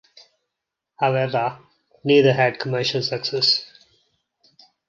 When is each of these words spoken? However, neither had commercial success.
However, 0.95 1.59
neither 2.03 2.33
had 2.33 2.57
commercial 2.57 3.03
success. 3.03 3.63